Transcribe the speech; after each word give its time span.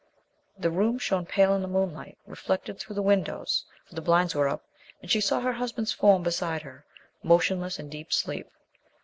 The 0.57 0.71
room 0.71 0.97
shone 0.97 1.27
pale 1.27 1.53
in 1.53 1.61
the 1.61 1.67
moonlight 1.67 2.17
reflected 2.25 2.79
through 2.79 2.95
the 2.95 3.03
windows, 3.03 3.65
for 3.85 3.93
the 3.93 4.01
blinds 4.01 4.33
were 4.33 4.47
up, 4.49 4.63
and 4.99 5.11
she 5.11 5.21
saw 5.21 5.41
her 5.41 5.53
husband's 5.53 5.93
form 5.93 6.23
beside 6.23 6.63
her, 6.63 6.83
motionless 7.21 7.77
in 7.77 7.87
deep 7.87 8.11
sleep. 8.11 8.49